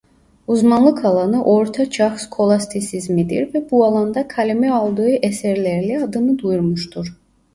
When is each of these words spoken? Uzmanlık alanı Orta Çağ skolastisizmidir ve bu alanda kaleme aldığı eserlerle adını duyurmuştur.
Uzmanlık 0.47 1.05
alanı 1.05 1.43
Orta 1.43 1.89
Çağ 1.89 2.17
skolastisizmidir 2.17 3.53
ve 3.53 3.71
bu 3.71 3.85
alanda 3.85 4.27
kaleme 4.27 4.69
aldığı 4.71 5.09
eserlerle 5.09 6.03
adını 6.03 6.39
duyurmuştur. 6.39 7.17